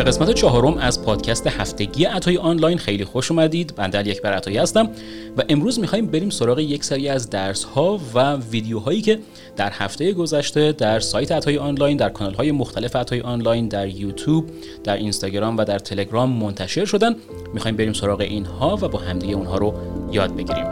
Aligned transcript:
به 0.00 0.04
قسمت 0.04 0.30
چهارم 0.30 0.78
از 0.78 1.02
پادکست 1.02 1.46
هفتگی 1.46 2.04
عطای 2.04 2.36
آنلاین 2.36 2.78
خیلی 2.78 3.04
خوش 3.04 3.30
اومدید. 3.30 3.74
من 3.78 3.90
در 3.90 4.06
یک 4.06 4.22
بر 4.22 4.32
عطایی 4.32 4.56
هستم 4.56 4.90
و 5.36 5.42
امروز 5.48 5.80
می‌خوایم 5.80 6.06
بریم 6.06 6.30
سراغ 6.30 6.58
یک 6.58 6.84
سری 6.84 7.08
از 7.08 7.30
درس 7.30 7.64
ها 7.64 8.00
و 8.14 8.36
ویدیوهایی 8.36 9.00
که 9.00 9.18
در 9.56 9.70
هفته 9.70 10.12
گذشته 10.12 10.72
در 10.72 11.00
سایت 11.00 11.32
عطای 11.32 11.58
آنلاین 11.58 11.96
در 11.96 12.08
کانال 12.08 12.34
های 12.34 12.52
مختلف 12.52 12.96
عطای 12.96 13.20
آنلاین 13.20 13.68
در 13.68 13.88
یوتیوب 13.88 14.50
در 14.84 14.96
اینستاگرام 14.96 15.56
و 15.56 15.64
در 15.64 15.78
تلگرام 15.78 16.30
منتشر 16.30 16.84
شدن. 16.84 17.16
می‌خوایم 17.54 17.76
بریم 17.76 17.92
سراغ 17.92 18.20
اینها 18.20 18.78
و 18.82 18.88
با 18.88 18.98
همدیگه 18.98 19.34
اونها 19.34 19.58
رو 19.58 19.74
یاد 20.12 20.36
بگیریم. 20.36 20.66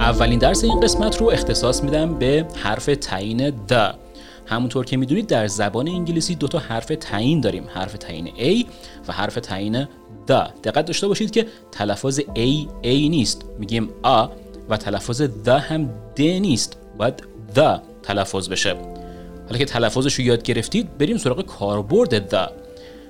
اولین 0.00 0.38
درس 0.38 0.64
این 0.64 0.80
قسمت 0.80 1.16
رو 1.20 1.30
اختصاص 1.30 1.82
میدم 1.82 2.14
به 2.14 2.46
حرف 2.62 2.86
تعیین 2.86 3.50
د. 3.50 3.94
همونطور 4.50 4.84
که 4.84 4.96
می‌دونید 4.96 5.26
در 5.26 5.46
زبان 5.46 5.88
انگلیسی 5.88 6.34
دو 6.34 6.48
تا 6.48 6.58
حرف 6.58 6.92
تعیین 7.00 7.40
داریم 7.40 7.64
حرف 7.74 7.92
تعیین 7.92 8.28
A 8.28 8.66
و 9.08 9.12
حرف 9.12 9.34
تعیین 9.34 9.88
د 10.26 10.32
دقت 10.64 10.84
داشته 10.84 11.08
باشید 11.08 11.30
که 11.30 11.46
تلفظ 11.72 12.20
A 12.20 12.68
A 12.82 12.86
نیست 12.86 13.44
میگیم 13.58 13.88
آ 14.02 14.26
و 14.68 14.76
تلفظ 14.76 15.22
د 15.22 15.48
هم 15.48 15.90
د 16.16 16.20
نیست 16.20 16.76
باید 16.98 17.22
د 17.56 17.80
تلفظ 18.02 18.48
بشه. 18.48 18.76
حالا 19.46 19.58
که 19.58 19.64
تلفظش 19.64 20.14
رو 20.14 20.24
یاد 20.24 20.42
گرفتید 20.42 20.98
بریم 20.98 21.16
سراغ 21.16 21.46
کاربرد 21.46 22.28
د 22.34 22.50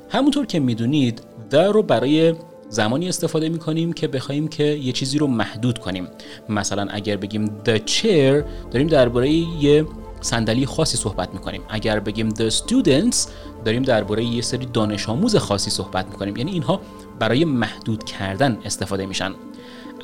همونطور 0.08 0.46
که 0.46 0.60
می‌دونید 0.60 1.22
د 1.50 1.56
رو 1.56 1.82
برای 1.82 2.34
زمانی 2.68 3.08
استفاده 3.08 3.48
می 3.48 3.58
کنیم 3.58 3.92
که 3.92 4.08
بخوایم 4.08 4.48
که 4.48 4.64
یه 4.64 4.92
چیزی 4.92 5.18
رو 5.18 5.26
محدود 5.26 5.78
کنیم. 5.78 6.08
مثلا 6.48 6.86
اگر 6.90 7.16
بگیم 7.16 7.46
the 7.46 7.78
chair 7.78 8.44
داریم 8.70 8.86
درباره 8.86 9.30
یه 9.30 9.86
صندلی 10.20 10.66
خاصی 10.66 10.96
صحبت 10.96 11.34
می‌کنیم. 11.34 11.62
اگر 11.68 12.00
بگیم 12.00 12.30
the 12.30 12.50
students 12.50 13.16
داریم 13.64 13.82
درباره 13.82 14.24
یه 14.24 14.42
سری 14.42 14.66
دانش 14.66 15.08
آموز 15.08 15.36
خاصی 15.36 15.70
صحبت 15.70 16.06
می‌کنیم. 16.06 16.36
یعنی 16.36 16.52
اینها 16.52 16.80
برای 17.18 17.44
محدود 17.44 18.04
کردن 18.04 18.58
استفاده 18.64 19.06
میشن. 19.06 19.34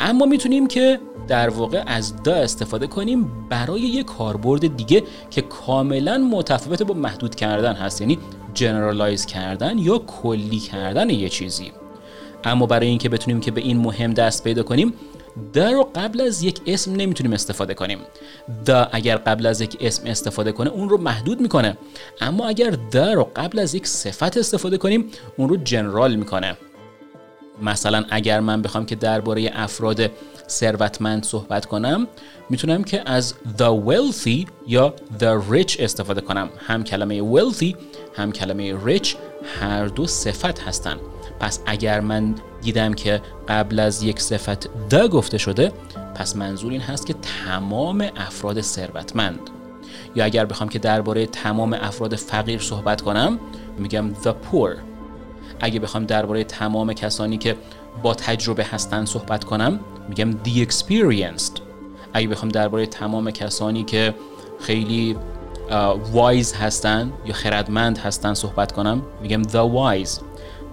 اما 0.01 0.27
می‌تونیم 0.27 0.67
که 0.67 1.01
در 1.29 1.49
واقع 1.49 1.83
از 1.87 2.23
دا 2.23 2.35
استفاده 2.35 2.87
کنیم 2.87 3.31
برای 3.49 3.81
یه 3.81 4.03
کاربرد 4.03 4.77
دیگه 4.77 5.03
که 5.31 5.43
کاملا 5.43 6.19
متفاوت 6.19 6.83
با 6.83 6.95
محدود 6.95 7.35
کردن 7.35 7.73
هست. 7.73 8.01
یعنی 8.01 8.19
جنرالایز 8.55 9.27
کردن 9.27 9.79
یا 9.79 9.99
کلی 9.99 10.59
کردن 10.59 11.11
یه 11.11 11.29
چیزی. 11.29 11.73
اما 12.45 12.67
برای 12.67 12.87
اینکه 12.87 13.09
بتونیم 13.09 13.41
که 13.41 13.51
به 13.51 13.61
این 13.61 13.77
مهم 13.77 14.13
دست 14.13 14.45
پیدا 14.45 14.63
کنیم 14.63 14.93
د 15.55 15.59
رو 15.59 15.91
قبل 15.95 16.21
از 16.21 16.43
یک 16.43 16.61
اسم 16.67 16.93
نمی‌تونیم 16.93 17.33
استفاده 17.33 17.75
کنیم. 17.75 17.99
د 18.67 18.89
اگر 18.93 19.17
قبل 19.17 19.47
از 19.47 19.61
یک 19.61 19.77
اسم 19.81 20.07
استفاده 20.07 20.53
کنه 20.53 20.71
اون 20.71 20.89
رو 20.89 20.99
محدود 20.99 21.41
می‌کنه. 21.41 21.77
اما 22.21 22.49
اگر 22.49 22.71
د 22.71 22.97
رو 22.97 23.31
قبل 23.37 23.59
از 23.59 23.75
یک 23.75 23.87
صفت 23.87 24.37
استفاده 24.37 24.79
کنیم 24.79 25.11
اون 25.37 25.49
رو 25.49 25.57
جنرال 25.57 26.17
می‌کنه. 26.17 26.57
مثلا 27.63 28.05
اگر 28.11 28.41
من 28.41 28.63
بخوام 28.63 28.87
که 28.87 28.97
درباره 28.97 29.51
افراد 29.55 30.11
ثروتمند 30.49 31.25
صحبت 31.25 31.67
کنم 31.67 32.07
می‌تونم 32.51 32.85
که 32.85 33.11
از 33.11 33.35
the 33.59 33.89
wealthy 33.89 34.47
یا 34.67 34.95
the 35.19 35.53
rich 35.53 35.81
استفاده 35.81 36.21
کنم. 36.21 36.49
هم 36.67 36.85
کلمه 36.85 37.37
wealthy 37.37 37.75
هم 38.15 38.33
کلمه 38.33 38.97
rich 38.97 39.17
هر 39.61 39.87
دو 39.87 40.07
صفت 40.07 40.61
هستند 40.61 41.01
پس 41.41 41.61
اگر 41.67 42.01
من 42.01 42.35
دیدم 42.67 42.95
که 42.95 43.23
قبل 43.49 43.81
از 43.81 44.03
یک 44.03 44.21
صفت 44.21 44.69
د 44.91 45.07
گفته 45.07 45.39
شده 45.39 45.73
پس 46.15 46.37
منظور 46.37 46.73
این 46.73 46.81
هست 46.81 47.07
که 47.07 47.15
تمام 47.47 48.07
افراد 48.17 48.61
ثروتمند. 48.61 49.41
یا 50.15 50.25
اگر 50.25 50.45
بخوام 50.45 50.69
که 50.69 50.79
درباره 50.79 51.27
تمام 51.27 51.73
افراد 51.73 52.17
فقیر 52.17 52.61
صحبت 52.61 53.01
کنم 53.01 53.39
میگم 53.79 54.15
the 54.23 54.29
poor. 54.29 54.71
اگه 55.61 55.81
بخوام 55.81 56.05
درباره 56.05 56.45
تمام 56.45 56.93
کسانی 56.93 57.39
که 57.39 57.57
با 58.03 58.15
تجربه 58.15 58.65
هستن 58.65 59.05
صحبت 59.05 59.45
کنم 59.45 59.81
میگم 60.09 60.33
the 60.33 60.69
experienced. 60.69 61.61
اگه 62.13 62.29
بخوام 62.29 62.49
درباره 62.49 62.87
تمام 62.87 63.31
کسانی 63.31 63.85
که 63.85 64.15
خیلی 64.61 65.17
وایز 66.13 66.55
هستن 66.55 67.13
یا 67.27 67.35
خردمند 67.35 67.99
هستن 67.99 68.35
صحبت 68.35 68.73
کنم 68.73 69.03
میگم 69.23 69.43
the 69.43 69.47
wise. 70.07 70.26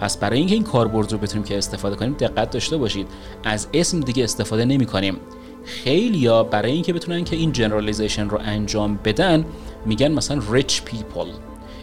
پس 0.03 0.17
برای 0.17 0.37
اینکه 0.37 0.55
این 0.55 0.63
کاربرد 0.63 1.11
رو 1.11 1.17
بتونیم 1.17 1.43
که 1.43 1.57
استفاده 1.57 1.95
کنیم 1.95 2.13
دقت 2.13 2.49
داشته 2.49 2.77
باشید. 2.77 3.07
از 3.43 3.67
اسم 3.73 3.99
دیگه 3.99 4.23
استفاده 4.23 4.65
نمی 4.65 4.85
کنیم. 4.85 5.17
خیلی 5.65 6.17
یا 6.17 6.43
برای 6.43 6.71
اینکه 6.71 6.93
بتونن 6.93 7.23
که 7.23 7.35
این 7.35 7.51
جنرالیزیشن 7.51 8.29
رو 8.29 8.39
انجام 8.41 8.99
بدن 9.03 9.45
میگن 9.85 10.11
مثلا 10.11 10.41
rich 10.41 10.71
people. 10.71 11.27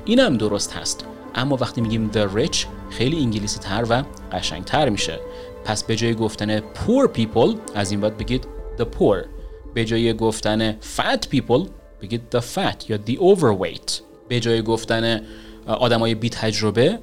این 0.05 0.19
هم 0.19 0.37
درست 0.37 0.73
هست. 0.73 1.05
اما 1.35 1.57
وقتی 1.61 1.81
میگیم 1.81 2.11
the 2.13 2.37
rich 2.37 2.57
خیلی 2.91 3.17
انگلیسی 3.17 3.59
تر 3.59 3.87
و 3.91 4.03
قشنگ 4.33 4.65
تر 4.65 4.89
میشه. 4.89 5.21
پس 5.65 5.85
به 5.85 5.97
جای 5.97 6.15
گفتن 6.15 6.59
poor 6.59 7.19
people 7.19 7.59
از 7.75 7.91
این 7.91 8.01
باید 8.01 8.17
بگید 8.17 8.47
the 8.79 8.83
poor. 8.83 9.27
به 9.75 9.85
جای 9.85 10.15
گفتن 10.15 10.73
fat 10.73 11.21
people 11.35 11.69
بگید 12.03 12.23
the 12.37 12.41
fat 12.41 12.91
یا 12.91 12.99
the 13.07 13.17
overweight. 13.17 13.93
به 14.29 14.41
جای 14.41 14.63
گفتن 14.63 15.21
آدمای 15.67 16.15
بی 16.15 16.31
تجربه 16.31 16.99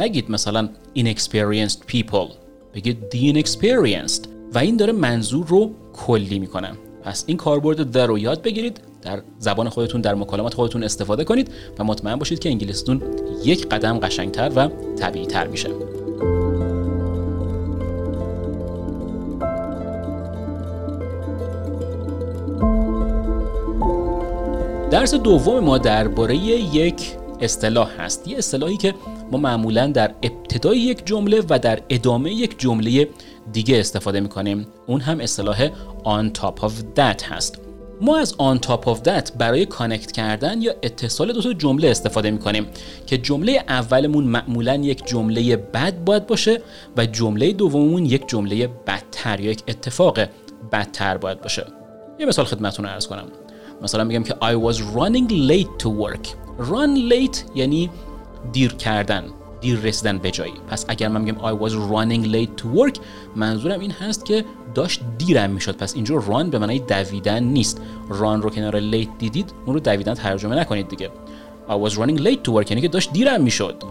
نگید 0.00 0.30
مثلا 0.30 0.68
inexperienced 0.96 1.78
people. 1.92 2.32
بگید 2.74 2.98
the 3.10 3.34
inexperienced. 3.34 4.28
و 4.54 4.58
این 4.58 4.76
داره 4.76 4.92
منظور 4.92 5.46
رو 5.46 5.70
کلی 5.92 6.38
می‌کنه. 6.38 6.72
پس 7.02 7.24
این 7.26 7.36
کاربرد 7.36 7.90
در 7.90 8.06
رو 8.06 8.18
یاد 8.18 8.42
بگیرید 8.42 8.80
در 9.02 9.22
زبان 9.38 9.68
خودتون 9.68 10.00
در 10.00 10.14
مکالمات 10.14 10.54
خودتون 10.54 10.82
استفاده 10.82 11.24
کنید 11.24 11.50
و 11.78 11.84
مطمئن 11.84 12.16
باشید 12.16 12.38
که 12.38 12.48
انگلیسیتون 12.48 13.02
یک 13.44 13.68
قدم 13.68 13.98
قشنگتر 13.98 14.52
و 14.56 14.68
طبیعی 14.96 15.26
تر 15.26 15.46
میشه. 15.46 15.68
درس 24.90 25.14
دوم 25.14 25.64
ما 25.64 25.78
درباره 25.78 26.36
یک 26.36 27.17
اصطلاح 27.40 27.90
هست. 28.00 28.28
یه 28.28 28.38
اصطلاحی 28.38 28.76
که 28.76 28.94
ما 29.30 29.38
معمولا 29.38 29.86
در 29.86 30.14
ابتدای 30.22 30.78
یک 30.78 31.06
جمله 31.06 31.42
و 31.48 31.58
در 31.58 31.80
ادامه 31.88 32.32
یک 32.32 32.58
جمله 32.58 33.08
دیگه 33.52 33.80
استفاده 33.80 34.20
می‌کنیم. 34.20 34.66
اون 34.86 35.00
هم 35.00 35.20
اصطلاح 35.20 35.68
on 36.04 36.38
top 36.38 36.60
of 36.60 36.72
that 36.96 37.22
هست. 37.22 37.58
ما 38.00 38.18
از 38.18 38.34
on 38.34 38.58
top 38.66 38.84
of 38.84 38.98
that 39.04 39.36
برای 39.38 39.66
کانکت 39.66 40.12
کردن 40.12 40.62
یا 40.62 40.74
اتصال 40.82 41.32
دو 41.32 41.42
تا 41.42 41.52
جمله 41.52 41.88
استفاده 41.88 42.30
می‌کنیم 42.30 42.66
که 43.06 43.18
جمله 43.18 43.64
اولمون 43.68 44.24
معمولا 44.24 44.74
یک 44.74 45.06
جمله 45.06 45.56
بد 45.56 46.04
باید 46.04 46.26
باشه 46.26 46.62
و 46.96 47.06
جمله 47.06 47.52
دوممون 47.52 48.06
یک 48.06 48.28
جمله 48.28 48.66
بدتر 48.66 49.40
یا 49.40 49.50
یک 49.50 49.62
اتفاق 49.68 50.18
بدتر 50.72 51.16
باید 51.16 51.40
باشه. 51.40 51.66
یه 52.20 52.26
مثال 52.26 52.44
خدمتتون 52.44 52.86
ارز 52.86 53.06
کنم. 53.06 53.24
مثلا 53.82 54.04
میگم 54.04 54.22
که 54.22 54.34
I 54.34 54.72
was 54.72 54.76
running 54.76 55.50
late 55.50 55.84
to 55.84 55.88
work. 55.88 56.47
Run 56.58 57.12
late 57.12 57.38
یعنی 57.54 57.90
دیر 58.52 58.72
کردن 58.72 59.24
دیر 59.60 59.78
رسیدن 59.78 60.18
به 60.18 60.30
جایی. 60.30 60.52
پس 60.68 60.84
اگر 60.88 61.08
من 61.08 61.20
میگم 61.20 61.38
I 61.38 61.60
was 61.60 61.72
running 61.72 62.32
late 62.32 62.62
to 62.62 62.66
work 62.78 63.00
منظورم 63.36 63.80
این 63.80 63.90
هست 63.90 64.24
که 64.24 64.44
داشت 64.74 65.00
دیرم 65.18 65.50
می‌شد. 65.50 65.76
پس 65.76 65.94
اینجا 65.94 66.20
run 66.20 66.44
به 66.44 66.58
معنی 66.58 66.78
دویدن 66.78 67.42
نیست. 67.42 67.80
run 68.08 68.42
رو 68.42 68.50
کنار 68.50 68.80
late 68.90 69.08
دیدید 69.18 69.52
اون 69.66 69.74
رو 69.74 69.80
دویدن 69.80 70.14
ترجمه 70.14 70.56
نکنید 70.56 70.88
دیگه. 70.88 71.10
I 71.68 71.88
was 71.88 71.92
running 71.92 72.18
late 72.18 72.48
to 72.48 72.52
work 72.52 72.70
یعنی 72.70 72.80
که 72.80 72.88
داشت 72.88 73.12
دیرم 73.12 73.40
می‌شد. 73.40 73.82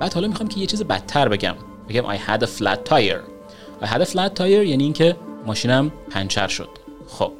بعد 0.00 0.14
حالا 0.14 0.28
می‌خوام 0.28 0.48
که 0.48 0.60
یه 0.60 0.66
چیز 0.66 0.82
بدتر 0.82 1.28
بگم. 1.28 1.54
بگم 1.88 2.16
I 2.16 2.18
had 2.18 2.42
a 2.42 2.46
flat 2.46 2.90
tire. 2.90 3.20
I 3.82 3.86
had 3.86 4.00
a 4.00 4.10
flat 4.10 4.38
tire 4.38 4.40
یعنی 4.40 4.84
اینکه 4.84 5.16
ماشینم 5.46 5.92
پنچر 6.10 6.48
شد. 6.48 6.68
خب 7.08 7.32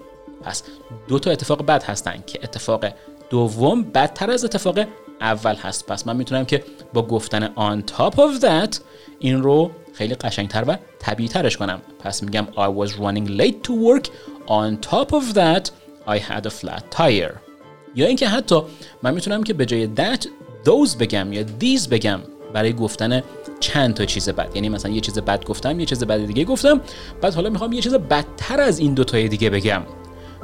پس 0.43 0.63
دو 1.09 1.19
تا 1.19 1.31
اتفاق 1.31 1.67
بد 1.67 1.83
هستن 1.83 2.23
که 2.27 2.39
اتفاق 2.43 2.85
دوم 3.31 3.83
بدتر 3.83 4.31
از 4.31 4.45
اتفاق 4.45 4.79
اول 5.21 5.55
هست. 5.55 5.87
پس 5.87 6.07
من 6.07 6.17
می‌تونم 6.17 6.45
که 6.45 6.65
با 6.93 7.03
گفتن 7.03 7.47
on 7.47 7.83
top 7.91 8.15
of 8.15 8.43
that 8.43 8.81
این 9.19 9.43
رو 9.43 9.71
خیلی 9.95 10.15
قشنگتر 10.15 10.65
و 10.69 10.77
طبیعی 10.99 11.29
ترش 11.29 11.57
کنم. 11.57 11.81
پس 11.99 12.23
میگم 12.23 12.47
I 12.53 12.87
was 12.87 12.91
running 12.91 13.41
late 13.41 13.69
to 13.69 13.73
work. 13.73 14.07
On 14.47 14.91
top 14.91 15.13
of 15.13 15.35
that 15.35 15.71
I 16.07 16.19
had 16.19 16.47
a 16.47 16.51
flat 16.51 16.99
tire. 16.99 17.35
یا 17.95 18.07
اینکه 18.07 18.29
حتی 18.29 18.63
من 19.03 19.15
می‌تونم 19.15 19.43
که 19.43 19.55
به 19.55 19.67
جای 19.67 19.89
that 19.97 20.27
those 20.65 20.97
بگم 21.01 21.33
یا 21.33 21.43
these 21.61 21.89
بگم 21.89 22.21
برای 22.53 22.73
گفتن 22.73 23.23
چند 23.61 23.95
تا 23.95 24.05
چیز 24.05 24.29
بد. 24.29 24.57
یعنی 24.57 24.69
مثلا 24.69 24.93
یه 24.93 25.01
چیز 25.01 25.19
بد 25.19 25.45
گفتم 25.45 25.81
یه 25.81 25.87
چیز 25.87 26.05
بد 26.05 26.27
دیگه 26.27 26.45
گفتم. 26.45 26.81
بعد 27.21 27.35
حالا 27.35 27.51
می‌خوام 27.51 27.73
یه 27.73 27.81
چیز 27.81 27.95
بدتر 27.95 28.61
از 28.61 28.79
این 28.79 28.95
دو 28.95 29.05
تای 29.05 29.29
دیگه 29.29 29.51
بگم. 29.51 29.83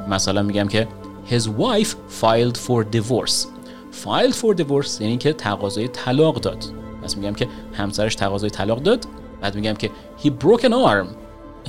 مثلا 0.09 0.43
میگم 0.43 0.67
که 0.67 0.87
his 1.29 1.49
wife 1.49 1.95
filed 2.21 2.57
for 2.57 2.83
divorce. 2.95 3.47
فایل 3.91 4.31
فور 4.31 4.55
دیورس 4.55 5.01
یعنی 5.01 5.17
که 5.17 5.33
تقاضای 5.33 5.87
طلاق 5.87 6.35
داد. 6.39 6.65
پس 7.03 7.17
میگم 7.17 7.33
که 7.33 7.47
همسرش 7.73 8.15
تقاضای 8.15 8.49
طلاق 8.49 8.83
داد. 8.83 9.05
بعد 9.41 9.55
میگم 9.55 9.73
که 9.73 9.91
he 10.23 10.27
broke 10.27 10.61
an 10.61 10.71
arm. 10.71 11.07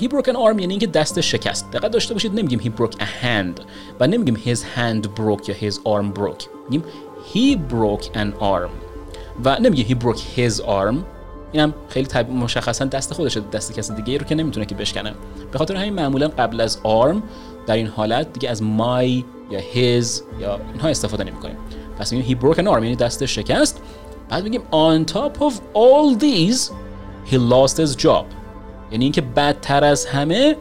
He 0.00 0.08
broke 0.08 0.26
an 0.26 0.34
arm 0.34 0.60
یعنی 0.60 0.66
اینکه 0.66 0.86
دست 0.86 1.20
شکست. 1.20 1.70
دقت 1.70 1.90
داشته 1.90 2.14
باشید 2.14 2.34
نمیگیم 2.34 2.60
he 2.60 2.80
broke 2.80 2.94
a 2.94 3.24
hand 3.24 3.60
و 4.00 4.06
نمیگیم 4.06 4.36
his 4.36 4.58
hand 4.58 5.04
broke 5.04 5.48
یا 5.48 5.70
his 5.70 5.74
arm 5.74 6.18
broke. 6.18 6.44
میگیم 6.70 6.84
he 7.34 7.72
broke 7.72 8.04
an 8.04 8.42
arm 8.42 8.70
و 9.44 9.58
نمیگه 9.60 9.84
he 9.84 9.98
broke 10.02 10.20
his 10.36 10.60
arm. 10.60 10.96
اینم 11.52 11.74
خیلی 11.88 12.06
طب... 12.06 12.30
مشخصا 12.30 12.84
دست 12.84 13.14
خودشه. 13.14 13.40
دست 13.40 13.74
کسی 13.74 13.94
دیگه 13.94 14.18
رو 14.18 14.24
که 14.24 14.34
نمی‌تونه 14.34 14.66
که 14.66 14.74
بشکنه. 14.74 15.14
به 15.52 15.58
خاطر 15.58 15.76
همین 15.76 15.94
معمولا 15.94 16.28
قبل 16.28 16.60
از 16.60 16.78
arm 16.84 17.16
در 17.66 17.74
این 17.74 17.86
حالت 17.86 18.32
دیگه 18.32 18.50
از 18.50 18.62
my 18.62 19.24
یا 19.50 19.60
his 19.60 20.06
یا 20.40 20.60
اینها 20.72 20.88
استفاده 20.88 21.24
نمی 21.24 21.36
کنیم 21.36 21.56
پس 21.98 22.12
میگیم 22.12 22.38
he 22.38 22.42
broke 22.42 22.56
an 22.56 22.64
arm 22.64 22.82
یعنی 22.82 22.96
دست 22.96 23.26
شکست. 23.26 23.82
بعد 24.28 24.44
میگیم 24.44 24.60
on 24.60 25.10
top 25.12 25.38
of 25.40 25.52
all 25.74 26.20
these 26.20 26.70
he 27.30 27.34
lost 27.34 27.76
his 27.76 28.02
job. 28.02 28.24
یعنی 28.92 29.04
اینکه 29.04 29.20
بدتر 29.20 29.84
از 29.84 30.06
همه 30.06 30.56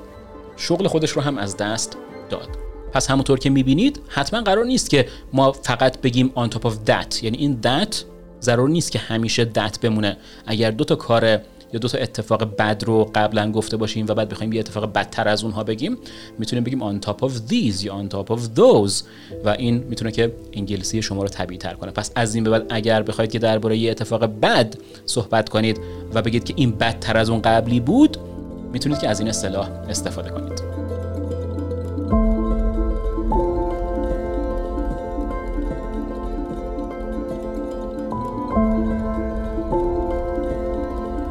شغل 0.58 0.88
خودش 0.88 1.12
رو 1.12 1.22
هم 1.22 1.38
از 1.38 1.58
دست 1.58 1.98
داد. 2.30 2.50
پس 2.94 3.12
همونطور 3.12 3.40
که 3.40 3.50
می‌بینید 3.50 4.02
حتما 4.08 4.42
قرار 4.42 4.66
نیست 4.66 4.90
که 4.90 5.08
ما 5.34 5.52
فقط 5.52 6.02
بگیم 6.02 6.32
on 6.36 6.50
top 6.50 6.62
of 6.62 6.74
that. 6.88 7.24
یعنی 7.24 7.38
این 7.38 7.60
that 7.64 7.96
ضرور 8.42 8.70
نیست 8.70 8.92
که 8.92 9.00
همیشه 9.00 9.52
that 9.56 9.80
بمونه. 9.82 10.18
اگر 10.46 10.72
دو 10.72 10.84
تا 10.84 10.96
کار 10.96 11.40
یا 11.74 11.80
دو 11.80 11.88
تا 11.88 11.98
اتفاق 11.98 12.56
بد 12.58 12.84
رو 12.86 13.12
قبلا 13.16 13.52
گفته 13.52 13.78
باشیم 13.78 14.06
و 14.10 14.14
بعد 14.14 14.30
بخوایم 14.30 14.54
یه 14.54 14.60
اتفاق 14.60 14.94
بدتر 14.94 15.28
از 15.28 15.44
اونها 15.44 15.64
بگیم 15.64 15.98
می‌تونیم 16.40 16.64
بگیم 16.64 17.00
on 17.00 17.06
top 17.06 17.18
of 17.22 17.32
these 17.50 17.84
یا 17.84 18.04
on 18.04 18.14
top 18.14 18.28
of 18.30 18.40
those. 18.56 19.04
و 19.46 19.50
این 19.50 19.84
می‌تونه 19.90 20.12
که 20.12 20.34
انگلیسی 20.54 21.02
شما 21.02 21.22
رو 21.22 21.28
طبیعی 21.28 21.58
تر 21.58 21.74
کنه. 21.74 21.92
پس 21.92 22.12
از 22.16 22.36
این 22.36 22.44
به 22.44 22.50
بعد 22.50 22.66
اگر 22.70 23.04
بخواید 23.04 23.32
که 23.32 23.40
درباره 23.40 23.78
یه 23.78 23.92
اتفاق 23.92 24.26
بد 24.26 24.76
صحبت 25.06 25.50
کنید 25.50 25.80
و 26.14 26.22
بگید 26.22 26.44
که 26.44 26.54
این 26.58 26.72
بدتر 26.72 27.18
از 27.18 27.30
اون 27.30 27.42
قبلی 27.42 27.80
بود 27.80 28.18
می‌تونید 28.74 29.00
که 29.00 29.10
از 29.10 29.20
این 29.20 29.30
اصطلاح 29.30 29.70
استفاده 29.90 30.30
کنید. 30.30 30.55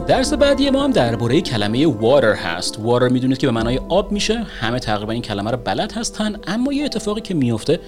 درس 0.07 0.33
بعدی 0.33 0.71
ما 0.71 0.85
هم 0.85 0.91
درباره 0.91 1.41
کلمه 1.41 1.87
water 2.01 2.39
هست. 2.39 2.75
Water 2.75 3.13
می‌دونید 3.13 3.39
که 3.39 3.47
به 3.47 3.53
معنای 3.53 3.81
آب 3.89 4.13
میشه. 4.13 4.39
همه 4.39 4.79
تقریبا 4.79 5.13
این 5.13 5.23
کلمه 5.23 5.51
رو 5.51 5.57
بلد 5.57 5.93
هستن. 5.93 6.37
اما 6.47 6.73
یه 6.73 6.85
اتفاقی 6.85 7.21
که 7.21 7.35
میفته 7.35 7.81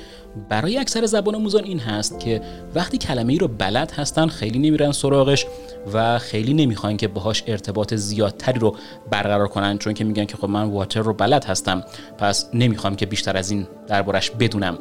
برای 0.48 0.78
اکثر 0.78 1.06
زبان 1.06 1.34
آموزان 1.34 1.64
این 1.64 1.78
هست 1.78 2.20
که 2.20 2.40
وقتی 2.74 2.98
کلمه 2.98 3.32
ای 3.32 3.38
رو 3.38 3.48
بلد 3.48 3.90
هستن 3.90 4.26
خیلی 4.26 4.58
نمیرن 4.58 4.92
سراغش 4.92 5.46
و 5.92 6.18
خیلی 6.18 6.54
نمی‌خوان 6.54 6.96
که 6.96 7.08
باهاش 7.08 7.44
ارتباط 7.46 7.94
زیادتری 7.94 8.58
رو 8.58 8.76
برقرار 9.10 9.48
کنن 9.48 9.78
چون 9.78 9.94
که 9.94 10.04
میگن 10.04 10.24
که 10.24 10.36
خب 10.36 10.48
من 10.48 10.64
واتر 10.64 11.00
رو 11.00 11.12
بلد 11.12 11.44
هستم. 11.44 11.84
پس 12.18 12.46
نمی‌خوام 12.54 12.96
که 12.96 13.06
بیشتر 13.06 13.36
از 13.36 13.50
این 13.50 13.66
دربارش 13.88 14.30
بدونم. 14.30 14.78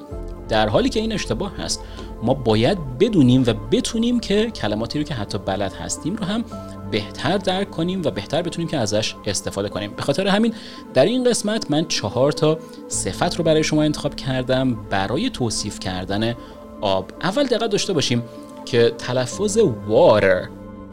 در 0.50 0.70
حالی 0.70 0.90
که 0.90 1.00
این 1.00 1.12
اشتباه 1.12 1.58
هست 1.58 1.80
ما 2.24 2.34
باید 2.34 2.98
بدونیم 3.00 3.44
و 3.48 3.54
بتونیم 3.72 4.20
که 4.20 4.52
کلماتی 4.52 5.00
رو 5.00 5.06
که 5.06 5.14
حتی 5.14 5.38
بلد 5.38 5.74
هستیم 5.74 6.16
رو 6.16 6.26
هم 6.26 6.46
بهتر 6.92 7.38
درک 7.38 7.72
کنیم 7.72 8.02
و 8.06 8.12
بهتر 8.12 8.42
بتونیم 8.42 8.68
که 8.68 8.78
ازش 8.78 9.16
استفاده 9.26 9.70
کنیم. 9.70 9.94
به 9.96 10.02
خاطر 10.02 10.28
همین 10.28 10.54
در 10.94 11.06
این 11.06 11.24
قسمت 11.24 11.72
من 11.72 11.86
چهار 11.86 12.32
تا 12.32 12.60
صفت 12.88 13.36
رو 13.36 13.44
برای 13.44 13.64
شما 13.64 13.84
انتخاب 13.84 14.16
کردم 14.16 14.74
برای 14.74 15.30
توصیف 15.30 15.80
کردن 15.80 16.36
آب. 16.82 17.12
اول 17.22 17.44
دقت 17.44 17.70
داشته 17.70 17.94
باشیم 17.94 18.24
که 18.66 18.94
تلفظ 18.98 19.58
water 19.58 20.48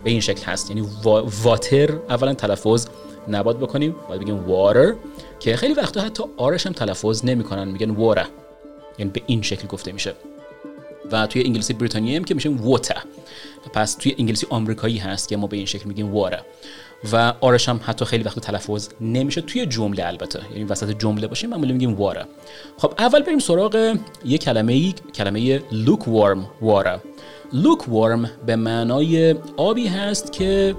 به 0.05 0.11
این 0.11 0.21
شکل 0.21 0.43
هست. 0.45 0.71
یعنی 0.71 0.89
واتر 1.45 1.99
اولا 2.09 2.35
تلفظ 2.35 2.87
نباد 3.29 3.59
بکنیم 3.59 3.97
باید 4.09 4.21
بگیم 4.21 4.45
water 4.47 4.95
که 5.41 5.57
خیلی 5.57 5.75
وقتا 5.75 6.01
حتی 6.01 6.25
آرش 6.37 6.67
هم 6.67 6.73
تلفظ 6.73 7.25
نمی‌کنن 7.25 7.69
میگن 7.69 7.97
water. 7.97 8.27
یعنی 8.99 9.11
به 9.11 9.23
این 9.27 9.43
شکل 9.43 9.67
گفته 9.67 9.93
میشه. 9.93 10.15
و 11.13 11.27
توی 11.27 11.43
انگلیسی 11.43 11.73
بریتانیایی 11.73 12.17
هم 12.17 12.25
که 12.25 12.35
میشه 12.35 12.51
water. 12.57 12.99
پس 13.73 13.95
توی 13.95 14.15
انگلیسی 14.19 14.47
آمریکایی 14.51 14.99
هست 14.99 15.29
که 15.29 15.37
ما 15.37 15.47
به 15.47 15.57
این 15.57 15.67
شکل 15.67 15.89
میگیم 15.89 16.15
water 16.15 16.41
و 17.13 17.35
آرش 17.41 17.69
هم 17.69 17.81
حتی 17.83 18.05
خیلی 18.05 18.25
وقت 18.25 18.39
تلفظ 18.39 18.89
نمیشه 19.01 19.41
توی 19.41 19.67
جمله 19.67 20.07
البته. 20.07 20.41
یعنی 20.53 20.65
وسط 20.65 20.99
جمله 20.99 21.27
باشیم 21.27 21.51
معمولا 21.51 21.73
میگیم 21.73 21.97
water 21.97 22.25
خب 22.79 22.95
اول 22.99 23.23
بریم 23.23 23.39
سراغ 23.39 23.97
یه 24.25 24.39
کلمه 24.39 24.93
کلمه 24.93 25.59
lukewarm 25.59 26.39
water 26.65 26.99
lukewarm 27.53 28.29
به 28.47 28.57
معنای 28.57 29.35
آبی 29.57 29.87
هست 29.87 30.33
که 30.33 30.75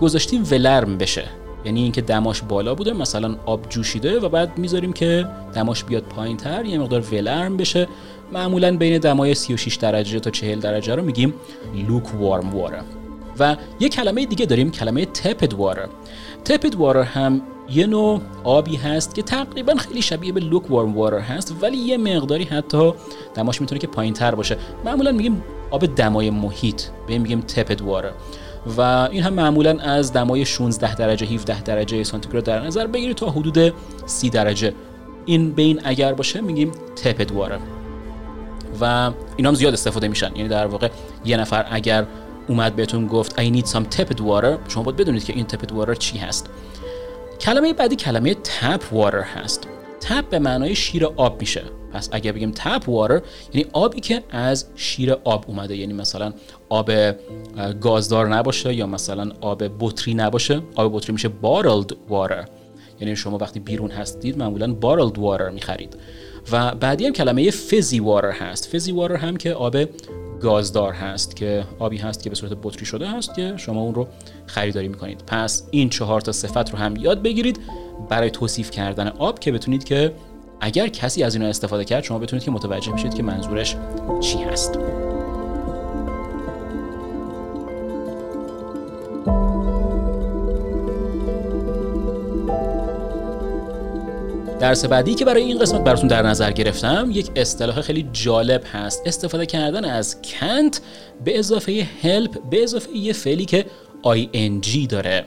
گذاشتیم 0.00 0.44
ولرم 0.50 0.98
بشه. 0.98 1.24
یعنی 1.64 1.82
اینکه 1.82 2.00
دماش 2.00 2.42
بالا 2.42 2.74
بوده 2.74 2.92
مثلا 2.92 3.36
آب 3.46 3.68
جوشیده 3.68 4.20
و 4.20 4.28
بعد 4.28 4.58
می‌ذاریم 4.58 4.92
که 4.92 5.28
دماش 5.54 5.84
بیاد 5.84 6.02
پایین 6.02 6.36
تر 6.36 6.64
یه 6.64 6.78
مقدار 6.78 7.00
ولرم 7.00 7.56
بشه. 7.56 7.88
معمولا 8.32 8.76
بین 8.76 8.98
دمای 8.98 9.34
36 9.34 9.76
درجه 9.76 10.20
تا 10.20 10.30
40 10.30 10.60
درجه 10.60 10.94
رو 10.94 11.02
میگیم 11.02 11.34
لوک 11.88 12.14
وارم 12.14 12.54
وارم 12.54 12.84
و 13.38 13.56
یه 13.80 13.88
کلمه 13.88 14.26
دیگه 14.26 14.46
داریم 14.46 14.70
کلمه 14.70 15.06
تپد 15.06 15.54
وارر 15.54 15.86
تپد 16.44 16.74
وارر 16.74 17.02
هم 17.02 17.42
یه 17.70 17.86
نوع 17.86 18.20
آبی 18.44 18.76
هست 18.76 19.14
که 19.14 19.22
تقریبا 19.22 19.74
خیلی 19.74 20.02
شبیه 20.02 20.32
به 20.32 20.40
لوک 20.40 20.70
وارم 20.70 20.94
وارر 20.96 21.18
هست 21.18 21.54
ولی 21.60 21.76
یه 21.76 21.96
مقداری 21.96 22.44
حتی 22.44 22.92
دماش 23.34 23.60
می‌تونه 23.60 23.78
که 23.78 23.86
پایین 23.86 24.14
تر 24.14 24.34
باشه. 24.34 24.56
معمولا 24.84 25.12
میگیم 25.12 25.42
آب 25.70 25.86
دمای 25.86 26.30
محیط 26.30 26.82
به 27.06 27.18
میگیم 27.18 27.40
تپد 27.40 27.80
وارر 27.80 28.10
و 28.76 28.80
این 28.80 29.22
هم 29.22 29.32
معمولا 29.32 29.78
از 29.78 30.12
دمای 30.12 30.44
16 30.44 30.94
درجه 30.94 31.26
17 31.26 31.62
درجه 31.62 32.04
سانتیگراد 32.04 32.44
در 32.44 32.66
نظر 32.66 32.86
بگیرید 32.86 33.16
تا 33.16 33.30
حدود 33.30 33.74
30 34.06 34.30
درجه. 34.30 34.72
این 35.26 35.52
بین 35.52 35.80
اگر 35.84 36.12
باشه 36.12 36.40
میگیم 36.40 36.70
تپد 37.04 37.30
وارر 37.30 37.58
و 38.80 39.12
اینا 39.36 39.48
هم 39.48 39.54
زیاد 39.54 39.72
استفاده 39.72 40.08
میشن. 40.08 40.36
یعنی 40.36 40.48
در 40.48 40.66
واقع 40.66 40.88
یه 41.24 41.36
نفر 41.36 41.66
اگر 41.70 42.06
اومد 42.48 42.76
بهتون 42.76 43.06
گفت 43.06 43.40
I 43.40 43.54
need 43.54 43.66
some 43.66 43.96
tepid 43.96 44.18
water 44.18 44.68
شما 44.68 44.82
باید 44.82 44.96
بدونید 44.96 45.24
که 45.24 45.32
این 45.32 45.46
tepid 45.46 45.70
water 45.70 45.98
چی 45.98 46.18
هست. 46.18 46.50
کلمه 47.40 47.72
بعدی 47.72 47.96
کلمه 47.96 48.34
tap 48.34 48.94
water 48.94 49.24
هست. 49.34 49.68
تپ 50.00 50.28
به 50.28 50.38
معنای 50.38 50.74
شیر 50.74 51.06
آب 51.06 51.40
میشه. 51.40 51.62
پس 51.92 52.08
اگر 52.12 52.32
بگیم 52.32 52.50
تپ 52.50 52.88
واتر 52.88 53.22
یعنی 53.54 53.66
آبی 53.72 54.00
که 54.00 54.22
از 54.30 54.66
شیر 54.76 55.12
آب 55.12 55.44
اومده. 55.48 55.76
یعنی 55.76 55.92
مثلا 55.92 56.32
آب 56.68 56.90
گازدار 57.80 58.28
نباشه 58.28 58.74
یا 58.74 58.86
مثلا 58.86 59.32
آب 59.40 59.62
بطری 59.80 60.14
نباشه. 60.14 60.62
آب 60.74 60.96
بطری 60.96 61.12
میشه 61.12 61.28
بارلد 61.28 61.92
واتر 62.08 62.44
یعنی 63.00 63.16
شما 63.16 63.38
وقتی 63.38 63.60
بیرون 63.60 63.90
هستید 63.90 64.38
معمولا 64.38 64.74
بارلد 64.74 65.18
واتر 65.18 65.48
می‌خرید. 65.48 65.96
و 66.52 66.74
بعدی 66.74 67.06
هم 67.06 67.12
کلمه 67.12 67.50
فزی 67.50 68.00
واتر 68.00 68.30
هست. 68.30 68.76
فزی 68.76 68.92
واتر 68.92 69.16
هم 69.16 69.36
که 69.36 69.52
آب 69.52 69.76
گازدار 70.40 70.92
هست 70.92 71.36
که 71.36 71.64
آبی 71.78 71.96
هست 71.96 72.22
که 72.22 72.30
به 72.30 72.36
صورت 72.36 72.52
بطری 72.62 72.86
شده 72.86 73.08
هست 73.08 73.34
که 73.34 73.54
شما 73.56 73.80
اون 73.80 73.94
رو 73.94 74.08
خریداری 74.46 74.88
می‌کنید. 74.88 75.22
پس 75.26 75.62
این 75.70 75.88
چهار 75.88 76.20
تا 76.20 76.32
صفت 76.32 76.70
رو 76.70 76.78
هم 76.78 76.96
یاد 76.96 77.22
بگیرید 77.22 77.60
برای 78.08 78.30
توصیف 78.30 78.70
کردن 78.70 79.08
آب 79.08 79.38
که 79.38 79.52
بتونید 79.52 79.84
که 79.84 80.12
اگر 80.60 80.88
کسی 80.88 81.22
از 81.22 81.34
اینا 81.34 81.46
استفاده 81.46 81.84
کرد 81.84 82.04
شما 82.04 82.18
بتونید 82.18 82.44
که 82.44 82.50
متوجه 82.50 82.92
بشید 82.92 83.14
که 83.14 83.22
منظورش 83.22 83.76
چی 84.20 84.38
هست. 84.38 84.78
درس 94.66 94.84
بعدی 94.84 95.14
که 95.14 95.24
برای 95.24 95.42
این 95.42 95.58
قسمت 95.58 95.84
براتون 95.84 96.08
در 96.08 96.22
نظر 96.22 96.52
گرفتم 96.52 97.08
یک 97.12 97.30
اصطلاح 97.36 97.80
خیلی 97.80 98.08
جالب 98.12 98.62
هست. 98.72 99.02
استفاده 99.06 99.46
کردن 99.46 99.84
از 99.84 100.16
can't 100.22 100.76
به 101.24 101.38
اضافه 101.38 101.82
help 102.02 102.38
به 102.50 102.62
اضافه 102.62 102.96
یه 102.96 103.12
فعلی 103.12 103.44
که 103.44 103.66
ing 104.34 104.86
داره. 104.88 105.26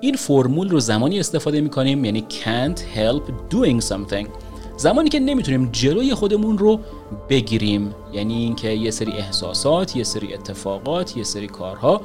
این 0.00 0.14
فرمول 0.16 0.68
رو 0.68 0.80
زمانی 0.80 1.20
استفاده 1.20 1.60
می‌کنیم 1.60 2.04
یعنی 2.04 2.24
can't 2.30 2.78
help 2.78 3.54
doing 3.54 3.84
something. 3.84 4.26
زمانی 4.76 5.08
که 5.08 5.20
نمی‌تونیم 5.20 5.68
جلوی 5.72 6.14
خودمون 6.14 6.58
رو 6.58 6.80
بگیریم. 7.28 7.94
یعنی 8.12 8.34
اینکه 8.34 8.68
یه 8.68 8.90
سری 8.90 9.12
احساسات 9.12 9.96
یه 9.96 10.04
سری 10.04 10.34
اتفاقات 10.34 11.16
یه 11.16 11.24
سری 11.24 11.46
کارها 11.46 12.00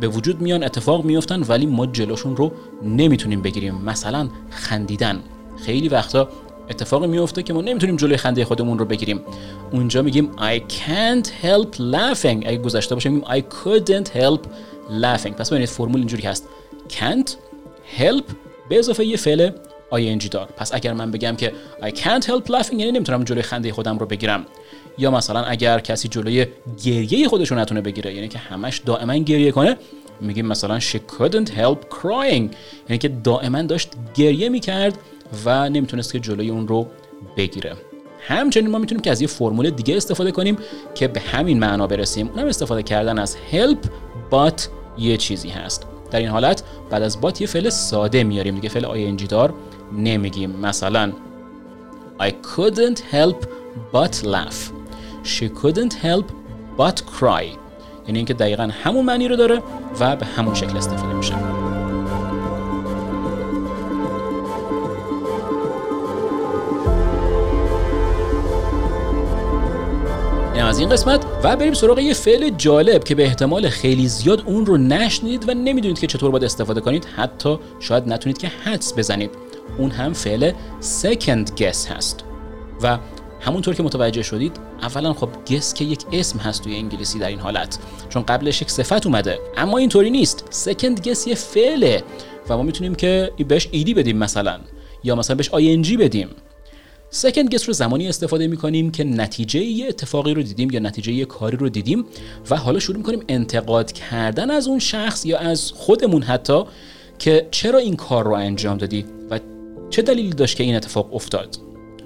به 0.00 0.08
وجود 0.08 0.40
میان 0.40 0.64
اتفاق 0.64 1.04
میفتن 1.04 1.42
ولی 1.42 1.66
ما 1.66 1.86
جلوشون 1.86 2.36
رو 2.36 2.52
نمی‌تونیم 2.82 3.42
بگیریم. 3.42 3.74
مثلا 3.74 4.28
خندیدن. 4.50 5.20
خیلی 5.56 5.88
وقتا 5.88 6.28
اتفاقی 6.70 7.06
میفته 7.06 7.42
که 7.42 7.52
ما 7.52 7.60
نمی‌تونیم 7.60 7.96
جلوی 7.96 8.16
خنده 8.16 8.44
خودمون 8.44 8.78
رو 8.78 8.84
بگیریم. 8.84 9.20
اونجا 9.72 10.02
میگیم 10.02 10.30
I 10.36 10.58
can't 10.58 11.26
help 11.26 11.76
laughing. 11.76 12.46
اگه 12.46 12.56
گذشته 12.56 12.94
باشه 12.94 13.08
میگیم 13.08 13.28
I 13.28 13.40
couldn't 13.40 14.08
help 14.08 14.40
laughing. 15.02 15.32
پس 15.32 15.50
ببینید 15.50 15.68
فرمول 15.68 15.98
اینجوری 15.98 16.22
هست. 16.22 16.48
Can't 16.88 17.30
help 17.98 18.24
به 18.68 18.78
اضافه 18.78 19.04
یه 19.04 19.16
فعل 19.16 19.50
ing 19.92 20.28
دار. 20.28 20.48
پس 20.56 20.74
اگر 20.74 20.92
من 20.92 21.10
بگم 21.10 21.36
که 21.36 21.52
I 21.82 21.90
can't 21.90 22.24
help 22.24 22.50
laughing 22.50 22.72
یعنی 22.72 22.92
نمی‌تونم 22.92 23.24
جلوی 23.24 23.42
خنده 23.42 23.72
خودم 23.72 23.98
رو 23.98 24.06
بگیرم. 24.06 24.46
یا 24.98 25.10
مثلا 25.10 25.42
اگر 25.42 25.78
کسی 25.78 26.08
جلوی 26.08 26.46
گریه 26.84 27.28
خودش 27.28 27.52
نتونه 27.52 27.80
بگیره 27.80 28.14
یعنی 28.14 28.28
که 28.28 28.38
همش 28.38 28.78
دائما 28.78 29.16
گریه 29.16 29.52
کنه 29.52 29.76
میگیم 30.20 30.46
مثلا 30.46 30.80
she 30.80 30.98
couldn't 31.08 31.48
help 31.48 31.78
crying. 32.02 32.54
یعنی 32.88 32.98
که 32.98 33.08
دائما 33.08 33.62
داشت 33.62 33.90
گریه 34.14 34.48
می‌کرد 34.48 34.98
و 35.44 35.68
نمی‌تونست 35.68 36.12
که 36.12 36.20
جلوی 36.20 36.50
اون 36.50 36.68
رو 36.68 36.86
بگیره. 37.36 37.76
همچنین 38.28 38.70
ما 38.70 38.78
می‌تونیم 38.78 39.02
که 39.02 39.10
از 39.10 39.20
یه 39.20 39.26
فرمول 39.26 39.70
دیگه 39.70 39.96
استفاده 39.96 40.32
کنیم 40.32 40.56
که 40.94 41.08
به 41.08 41.20
همین 41.20 41.58
معنا 41.58 41.86
برسیم. 41.86 42.28
اونم 42.28 42.46
استفاده 42.46 42.82
کردن 42.82 43.18
از 43.18 43.36
help 43.52 43.86
but 44.30 44.62
یه 44.98 45.16
چیزی 45.16 45.48
هست. 45.48 45.86
در 46.10 46.18
این 46.18 46.28
حالت 46.28 46.62
بعد 46.90 47.02
از 47.02 47.20
بات 47.20 47.40
یه 47.40 47.46
فعل 47.46 47.68
ساده 47.68 48.24
میاریم 48.24 48.54
دیگه 48.54 48.68
فعل 48.68 49.16
ing 49.16 49.26
دار 49.28 49.54
نمیگیم. 49.98 50.50
مثلا 50.50 51.12
I 52.20 52.30
couldn't 52.30 52.98
help 53.12 53.46
but 53.92 54.24
laugh. 54.24 54.72
She 55.24 55.48
couldn't 55.62 55.94
help 55.94 56.24
but 56.78 56.98
cry. 57.20 57.44
یعنی 58.06 58.18
اینکه 58.18 58.34
دقیقا 58.34 58.70
همون 58.82 59.04
معنی 59.04 59.28
رو 59.28 59.36
داره 59.36 59.62
و 60.00 60.16
به 60.16 60.26
همون 60.26 60.54
شکل 60.54 60.76
استفاده 60.76 61.14
میشه. 61.14 61.53
از 70.62 70.78
این 70.78 70.88
قسمت 70.88 71.26
و 71.44 71.56
بریم 71.56 71.74
سراغ 71.74 71.98
یه 71.98 72.14
فعل 72.14 72.50
جالب 72.50 73.04
که 73.04 73.14
به 73.14 73.24
احتمال 73.24 73.68
خیلی 73.68 74.08
زیاد 74.08 74.42
اون 74.46 74.66
رو 74.66 74.76
نشنید 74.76 75.48
و 75.48 75.54
نمی‌دونید 75.54 75.98
که 75.98 76.06
چطور 76.06 76.30
باید 76.30 76.44
استفاده 76.44 76.80
کنید. 76.80 77.04
حتی 77.04 77.58
شاید 77.80 78.08
نتونید 78.08 78.38
که 78.38 78.48
حدس 78.48 78.98
بزنید. 78.98 79.30
اون 79.78 79.90
هم 79.90 80.12
فعل 80.12 80.52
second 81.02 81.60
guess 81.60 81.90
هست. 81.90 82.24
و 82.82 82.98
همونطور 83.40 83.74
که 83.74 83.82
متوجه 83.82 84.22
شدید 84.22 84.56
اولا 84.82 85.12
خب 85.12 85.28
گس 85.50 85.74
که 85.74 85.84
یک 85.84 86.04
اسم 86.12 86.38
هست 86.38 86.64
توی 86.64 86.76
انگلیسی 86.76 87.18
در 87.18 87.28
این 87.28 87.40
حالت 87.40 87.78
چون 88.08 88.22
قبلش 88.22 88.62
یک 88.62 88.70
صفت 88.70 89.06
اومده. 89.06 89.38
اما 89.56 89.78
اینطوری 89.78 90.10
نیست. 90.10 90.44
سکند 90.50 91.08
گس 91.08 91.26
یه 91.26 91.34
فعله 91.34 92.02
و 92.48 92.56
ما 92.56 92.62
می‌تونیم 92.62 92.94
که 92.94 93.32
بهش 93.48 93.68
ایدی 93.70 93.94
بدیم 93.94 94.18
مثلا 94.18 94.58
یا 95.04 95.14
مثلا 95.16 95.36
بهش 95.36 95.48
آی 95.48 95.76
بدیم. 95.76 96.28
سکند 97.14 97.54
گس 97.54 97.68
رو 97.68 97.72
زمانی 97.72 98.08
استفاده 98.08 98.46
می‌کنیم 98.46 98.90
که 98.90 99.04
نتیجه 99.04 99.60
یه 99.60 99.88
اتفاقی 99.88 100.34
رو 100.34 100.42
دیدیم 100.42 100.70
یا 100.70 100.80
نتیجه 100.80 101.12
یه 101.12 101.24
کاری 101.24 101.56
رو 101.56 101.68
دیدیم 101.68 102.04
و 102.50 102.56
حالا 102.56 102.78
شروع 102.78 102.96
می‌کنیم 102.96 103.24
انتقاد 103.28 103.92
کردن 103.92 104.50
از 104.50 104.68
اون 104.68 104.78
شخص 104.78 105.26
یا 105.26 105.38
از 105.38 105.72
خودمون 105.72 106.22
حتی 106.22 106.62
که 107.18 107.48
چرا 107.50 107.78
این 107.78 107.96
کار 107.96 108.24
رو 108.24 108.32
انجام 108.32 108.78
دادی 108.78 109.04
و 109.30 109.40
چه 109.90 110.02
دلیلی 110.02 110.30
داشت 110.30 110.56
که 110.56 110.64
این 110.64 110.76
اتفاق 110.76 111.14
افتاد. 111.14 111.56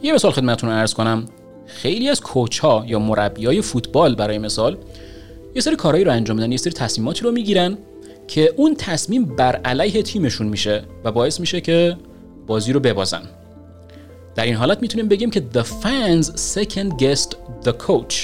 یه 0.02 0.14
مثال 0.14 0.30
خدمتتون 0.30 0.70
عرض 0.70 0.94
کنم. 0.94 1.24
خیلی 1.66 2.08
از 2.08 2.20
کوچ 2.20 2.58
ها 2.58 2.84
یا 2.86 2.98
مربی 2.98 3.46
های 3.46 3.62
فوتبال 3.62 4.14
برای 4.14 4.38
مثال 4.38 4.78
یه 5.54 5.62
سری 5.62 5.76
کارهایی 5.76 6.04
رو 6.04 6.12
انجام 6.12 6.36
میدن 6.36 6.52
یه 6.52 6.58
سری 6.58 6.72
تصمیماتی 6.72 7.24
رو 7.24 7.32
می‌گیرن 7.32 7.78
که 8.26 8.54
اون 8.56 8.74
تصمیم 8.74 9.24
بر 9.24 9.56
علیه 9.56 10.02
تیمشون 10.02 10.46
میشه 10.46 10.84
و 11.04 11.12
باعث 11.12 11.40
میشه 11.40 11.60
که 11.60 11.96
بازی 12.46 12.72
رو 12.72 12.80
ببازن. 12.80 13.22
در 14.38 14.44
این 14.44 14.54
حالت 14.54 14.82
می‌تونیم 14.82 15.08
بگیم 15.08 15.30
که 15.30 15.42
the 15.54 15.62
fans 15.62 16.26
second 16.26 17.02
guessed 17.02 17.34
the 17.64 17.72
coach. 17.86 18.14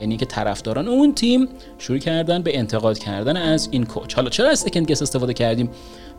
یعنی 0.00 0.16
که 0.16 0.26
طرفداران 0.26 0.88
اون 0.88 1.14
تیم 1.14 1.48
شروع 1.78 1.98
کردن 1.98 2.42
به 2.42 2.58
انتقاد 2.58 2.98
کردن 2.98 3.36
از 3.36 3.68
این 3.70 3.84
کوچ 3.86 4.14
حالا 4.14 4.30
چرا 4.30 4.50
از 4.50 4.64
second 4.66 4.86
guess 4.88 5.02
استفاده 5.02 5.34
کردیم؟ 5.34 5.70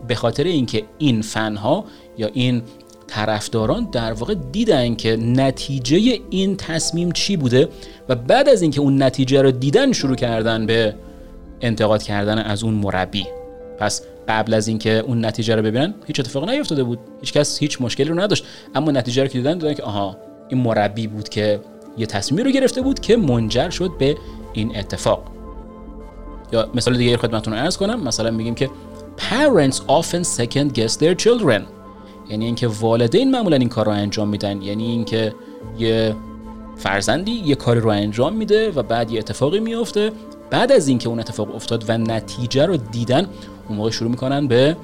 به 0.07 0.15
خاطر 0.15 0.43
اینکه 0.43 0.83
این 0.97 1.21
فن 1.21 1.55
ها 1.55 1.85
یا 2.17 2.29
این 2.33 2.61
طرفداران 3.07 3.87
در 3.91 4.13
واقع 4.13 4.35
دیدن 4.51 4.95
که 4.95 5.15
نتیجه 5.15 6.19
این 6.29 6.57
تصمیم 6.57 7.11
چی 7.11 7.37
بوده 7.37 7.69
و 8.09 8.15
بعد 8.15 8.49
از 8.49 8.61
اینکه 8.61 8.81
اون 8.81 9.03
نتیجه 9.03 9.41
رو 9.41 9.51
دیدن 9.51 9.91
شروع 9.91 10.15
کردن 10.15 10.65
به 10.65 10.95
انتقاد 11.61 12.03
کردن 12.03 12.37
از 12.37 12.63
اون 12.63 12.73
مربی. 12.73 13.25
پس 13.79 14.01
قبل 14.29 14.53
از 14.53 14.67
اینکه 14.67 14.91
اون 14.91 15.25
نتیجه 15.25 15.55
رو 15.55 15.61
ببینن 15.61 15.93
هیچ 16.05 16.19
اتفاقی 16.19 16.57
نیفتاده 16.57 16.83
بود. 16.83 16.99
هیچ 17.21 17.33
کس 17.33 17.59
هیچ 17.59 17.81
مشکلی 17.81 18.09
رو 18.09 18.19
نداشت. 18.19 18.45
اما 18.75 18.91
نتیجه 18.91 19.21
رو 19.21 19.27
که 19.27 19.37
دیدن 19.37 19.57
دیدن 19.57 19.73
که 19.73 19.83
آها 19.83 20.17
این 20.49 20.61
مربی 20.61 21.07
بود 21.07 21.29
که 21.29 21.59
یه 21.97 22.05
تصمیمی 22.05 22.43
رو 22.43 22.51
گرفته 22.51 22.81
بود 22.81 22.99
که 22.99 23.17
منجر 23.17 23.69
شد 23.69 23.91
به 23.99 24.17
این 24.53 24.77
اتفاق. 24.77 25.23
یا 26.51 26.69
مثال 26.73 26.97
دیگه 26.97 27.17
خدمتتون 27.17 27.53
عرض 27.53 27.77
کنم. 27.77 28.03
مثلا 28.03 28.31
میگیم 28.31 28.55
که 28.55 28.69
parents 29.17 29.75
often 29.75 30.23
second 30.37 30.77
guess 30.77 30.93
their 30.93 31.23
children. 31.23 31.61
یعنی 32.29 32.45
اینکه 32.45 32.67
والدین 32.67 33.31
معمولا 33.31 33.55
این 33.55 33.69
کار 33.69 33.85
رو 33.85 33.91
انجام 33.91 34.29
میدن. 34.29 34.61
یعنی 34.61 34.83
اینکه 34.83 35.33
یه 35.79 36.15
فرزندی 36.77 37.31
یه 37.31 37.55
کاری 37.55 37.79
رو 37.79 37.89
انجام 37.89 38.33
میده 38.33 38.71
و 38.71 38.83
بعد 38.83 39.11
یه 39.11 39.19
اتفاقی 39.19 39.59
میفته 39.59 40.11
بعد 40.49 40.71
از 40.71 40.87
اینکه 40.87 41.09
اون 41.09 41.19
اتفاق 41.19 41.55
افتاد 41.55 41.85
و 41.87 41.97
نتیجه 41.97 42.65
رو 42.65 42.77
دیدن 42.77 43.27
اون 43.69 43.77
موقع 43.77 43.89
شروع 43.89 44.11
می‌کنن 44.11 44.47
به 44.47 44.77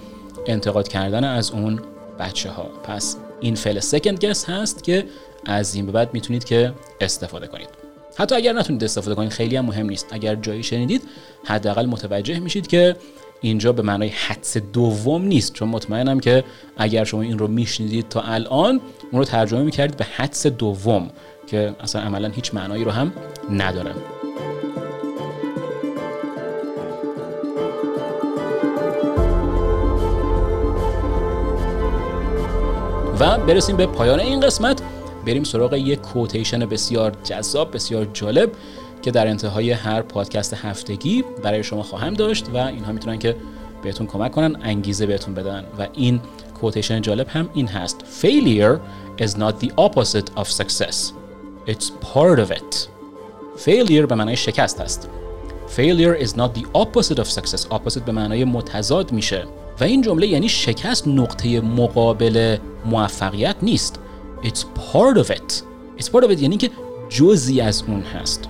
انتقاد 0.47 0.87
کردن 0.87 1.23
از 1.23 1.51
اون 1.51 1.79
بچه 2.19 2.49
ها 2.49 2.63
پس 2.63 3.17
این 3.39 3.55
فعل 3.55 3.79
سکند 3.79 4.25
گس 4.25 4.49
هست 4.49 4.83
که 4.83 5.05
از 5.45 5.75
این 5.75 5.85
به 5.85 5.91
بعد 5.91 6.13
می‌تونید 6.13 6.43
که 6.43 6.73
استفاده 7.01 7.47
کنید. 7.47 7.69
حتی 8.17 8.35
اگر 8.35 8.53
نتونید 8.53 8.83
استفاده 8.83 9.15
کنید 9.15 9.29
خیلی 9.29 9.55
هم 9.55 9.65
مهم 9.65 9.89
نیست. 9.89 10.07
اگر 10.11 10.35
جایی 10.35 10.63
شنیدید 10.63 11.01
حداقل 11.45 11.85
متوجه 11.85 12.39
میشید 12.39 12.67
که 12.67 12.95
اینجا 13.41 13.71
به 13.71 13.81
معنای 13.81 14.09
حدس 14.09 14.57
دوم 14.57 15.21
نیست. 15.25 15.53
چون 15.53 15.69
مطمئنم 15.69 16.19
که 16.19 16.43
اگر 16.77 17.03
شما 17.03 17.21
این 17.21 17.39
رو 17.39 17.47
میشنیدید 17.47 18.09
تا 18.09 18.21
الان 18.21 18.81
اون 19.11 19.19
رو 19.19 19.25
ترجمه 19.25 19.61
می‌کردید 19.61 19.97
به 19.97 20.05
حدس 20.15 20.47
دوم 20.47 21.09
که 21.47 21.75
اصلا 21.79 22.01
عملا 22.01 22.29
هیچ 22.29 22.53
معنایی 22.53 22.83
رو 22.83 22.91
هم 22.91 23.13
نداره. 23.51 23.91
و 33.19 33.37
برسیم 33.37 33.77
به 33.77 33.85
پایان 33.85 34.19
این 34.19 34.39
قسمت. 34.39 34.81
بریم 35.25 35.43
سراغ 35.43 35.73
یک 35.73 36.01
کوتیشن 36.01 36.59
بسیار 36.59 37.11
جذاب 37.23 37.73
بسیار 37.75 38.07
جالب 38.13 38.51
که 39.01 39.11
در 39.11 39.27
انتهای 39.27 39.71
هر 39.71 40.01
پادکست 40.01 40.53
هفتگی 40.53 41.23
برای 41.43 41.63
شما 41.63 41.83
خواهم 41.83 42.13
داشت 42.13 42.45
و 42.53 42.57
اینها 42.57 42.91
می‌تونن 42.91 43.19
که 43.19 43.35
بهتون 43.83 44.07
کمک 44.07 44.31
کنن 44.31 44.57
انگیزه 44.63 45.05
بهتون 45.05 45.33
بدن. 45.33 45.63
و 45.79 45.87
این 45.93 46.21
کوتیشن 46.61 47.01
جالب 47.01 47.27
هم 47.29 47.49
این 47.53 47.67
هست. 47.67 48.03
Failure 48.21 48.79
is 49.21 49.31
not 49.31 49.65
the 49.65 49.69
opposite 49.77 50.29
of 50.37 50.47
success. 50.49 51.13
It's 51.67 51.89
part 52.13 52.39
of 52.39 52.51
it. 52.51 52.87
Failure 53.65 54.05
به 54.05 54.15
معنای 54.15 54.35
شکست 54.35 54.81
هست 54.81 55.09
Failure 55.77 56.23
is 56.23 56.29
not 56.29 56.59
the 56.59 56.65
opposite 56.73 57.19
of 57.19 57.27
success. 57.29 57.65
Opposite 57.71 58.01
به 58.05 58.11
معنای 58.11 58.43
متضاد 58.43 59.11
میشه. 59.11 59.47
و 59.79 59.83
این 59.83 60.01
جمله 60.01 60.27
یعنی 60.27 60.49
شکست 60.49 61.07
نقطه 61.07 61.61
مقابل 61.61 62.57
موفقیت 62.85 63.55
نیست. 63.61 63.99
It's 64.43 64.59
part 64.59 65.17
of 65.17 65.29
it. 65.29 65.63
It's 65.99 66.07
part 66.07 66.23
of 66.23 66.31
it 66.31 66.41
یعنی 66.41 66.57
که 66.57 66.69
جزی 67.09 67.61
از 67.61 67.83
اون 67.87 68.01
هست. 68.01 68.49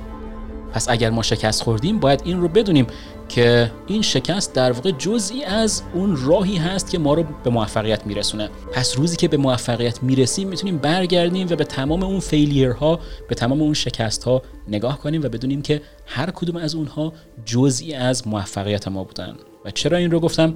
پس 0.74 0.89
اگر 0.89 1.10
ما 1.10 1.22
شکست 1.22 1.63
خوردیم 1.63 2.00
باید 2.00 2.22
این 2.25 2.41
رو 2.41 2.48
بدونیم 2.48 2.88
که 3.29 3.72
این 3.88 4.01
شکست 4.01 4.53
در 4.53 4.72
واقع 4.72 4.91
جزئی 4.91 5.44
از 5.44 5.84
اون 5.94 6.17
راهی 6.25 6.58
هست 6.58 6.91
که 6.91 7.00
ما 7.00 7.13
رو 7.13 7.25
به 7.44 7.50
موفقیت 7.50 8.08
میرسونه. 8.08 8.50
پس 8.74 8.98
روزی 8.98 9.17
که 9.17 9.27
به 9.27 9.38
موفقیت 9.38 10.03
می‌رسیم 10.03 10.48
می‌تونیم 10.48 10.77
برگردیم 10.77 11.48
و 11.50 11.55
به 11.55 11.63
تمام 11.63 12.03
اون 12.03 12.20
فیلیرها 12.20 13.00
به 13.29 13.36
تمام 13.36 13.62
اون 13.62 13.74
شکست 13.74 14.24
ها 14.24 14.41
نگاه 14.67 15.00
کنیم 15.00 15.22
و 15.22 15.29
بدونیم 15.29 15.62
که 15.62 15.82
هر 16.05 16.32
کدوم 16.32 16.55
از 16.55 16.75
اونها 16.75 17.13
جزئی 17.46 17.94
از 17.94 18.27
موفقیت 18.27 18.88
ما 18.88 19.03
بودن. 19.03 19.36
و 19.65 19.72
چرا 19.72 19.98
این 19.98 20.12
رو 20.12 20.20
گفتم؟ 20.20 20.53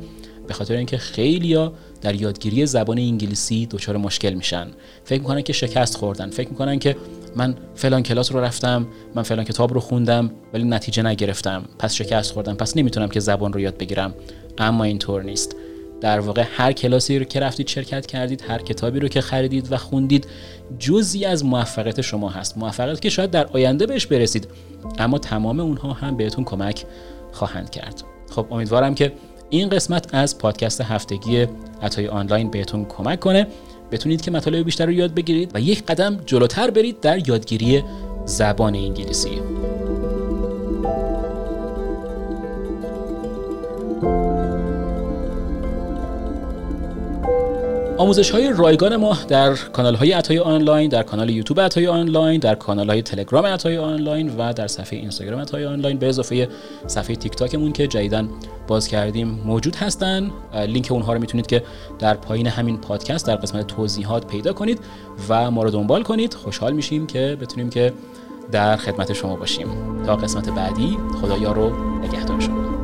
به 0.49 0.55
خاطر 0.55 0.75
اینکه 0.75 0.97
خیلیا 0.97 1.73
در 2.01 2.15
یادگیری 2.15 2.65
زبان 2.65 2.97
انگلیسی 2.97 3.65
دچار 3.65 3.97
مشکل 3.97 4.33
میشن. 4.33 4.67
فکر 5.03 5.19
می‌کنن 5.19 5.41
که 5.41 5.53
شکست 5.53 5.97
خوردن. 5.97 6.29
فکر 6.29 6.49
می‌کنن 6.49 6.79
که 6.79 6.95
من 7.35 7.55
فلان 7.75 8.03
کلاس 8.03 8.31
رو 8.31 8.39
رفتم 8.39 8.87
من 9.15 9.23
فلان 9.23 9.45
کتاب 9.45 9.73
رو 9.73 9.79
خوندم 9.79 10.31
ولی 10.53 10.63
نتیجه 10.63 11.03
نگرفتم. 11.03 11.63
پس 11.79 11.93
شکست 11.93 12.31
خوردم. 12.31 12.53
پس 12.55 12.77
نمی‌تونم 12.77 13.07
که 13.07 13.19
زبان 13.19 13.53
رو 13.53 13.59
یاد 13.59 13.77
بگیرم. 13.77 14.13
اما 14.57 14.83
اینطور 14.83 15.23
نیست. 15.23 15.55
در 16.01 16.19
واقع 16.19 16.43
هر 16.51 16.71
کلاسی 16.71 17.19
رو 17.19 17.25
که 17.25 17.39
رفتید 17.39 17.67
شرکت 17.67 18.05
کردید 18.05 18.43
هر 18.47 18.57
کتابی 18.57 18.99
رو 18.99 19.07
که 19.07 19.21
خریدید 19.21 19.71
و 19.71 19.77
خوندید 19.77 20.27
جزی 20.79 21.25
از 21.25 21.45
موفقیت 21.45 22.01
شما 22.01 22.29
هست. 22.29 22.57
موفقیت 22.57 23.01
که 23.01 23.09
شاید 23.09 23.31
در 23.31 23.47
آینده 23.47 23.85
بهش 23.85 24.05
برسید. 24.05 24.47
اما 24.99 25.17
تمام 25.17 25.59
اونها 25.59 25.93
هم 25.93 26.17
بهتون 26.17 26.43
کمک 26.43 26.85
خواهند 27.31 27.69
کرد. 27.69 28.03
خب 28.29 28.47
امیدوارم 28.51 28.95
که 28.95 29.11
این 29.49 29.69
قسمت 29.69 30.13
از 30.13 30.37
پادکست 30.37 30.81
هفتگی 30.81 31.47
عطای 31.81 32.07
آنلاین 32.07 32.51
بهتون 32.51 32.85
کمک 32.85 33.19
کنه. 33.19 33.47
بتونید 33.91 34.21
که 34.21 34.31
مطالب 34.31 34.65
بیشتر 34.65 34.85
رو 34.85 34.91
یاد 34.91 35.13
بگیرید 35.13 35.51
و 35.53 35.59
یک 35.59 35.85
قدم 35.85 36.19
جلوتر 36.25 36.71
برید 36.71 36.99
در 36.99 37.29
یادگیری 37.29 37.83
زبان 38.25 38.75
انگلیسی. 38.75 39.41
آموزش 47.99 48.31
های 48.31 48.53
رایگان 48.53 48.95
ما 48.95 49.17
در 49.27 49.55
کانال 49.55 49.95
های 49.95 50.11
عطای 50.11 50.39
آنلاین 50.39 50.89
در 50.89 51.03
کانال 51.03 51.29
یوتیوب 51.29 51.59
عطای 51.59 51.87
آنلاین 51.87 52.39
در 52.39 52.55
کانال 52.55 52.89
های 52.89 53.01
تلگرام 53.01 53.45
عطای 53.45 53.77
آنلاین 53.77 54.35
و 54.37 54.53
در 54.53 54.67
صفحه 54.67 54.99
اینستاگرام 54.99 55.41
عطای 55.41 55.65
آنلاین. 55.65 55.97
به 55.97 56.09
اضافه 56.09 56.49
صفحه 56.87 57.15
تیک 57.15 57.35
تاکمون 57.35 57.71
که 57.71 57.87
جدیدن 57.87 58.29
باز 58.67 58.87
کردیم 58.87 59.41
موجود 59.45 59.75
هستن. 59.75 60.31
لینک 60.67 60.87
اونها 60.91 61.13
رو 61.13 61.19
می‌تونید 61.19 61.47
که 61.47 61.63
در 61.99 62.13
پایین 62.13 62.47
همین 62.47 62.77
پادکست 62.77 63.27
در 63.27 63.35
قسمت 63.35 63.67
توضیحات 63.67 64.27
پیدا 64.27 64.53
کنید 64.53 64.79
و 65.29 65.51
ما 65.51 65.63
رو 65.63 65.69
دنبال 65.69 66.03
کنید. 66.03 66.33
خوشحال 66.33 66.73
میشیم 66.73 67.07
که 67.07 67.37
بتونیم 67.41 67.69
که 67.69 67.93
در 68.51 68.77
خدمت 68.77 69.13
شما 69.13 69.35
باشیم. 69.35 69.67
تا 70.05 70.15
قسمت 70.15 70.49
بعدی 70.49 70.97
خدایا 71.21 71.51
رو 71.51 71.71
نگهدار 71.99 72.39
شما. 72.39 72.78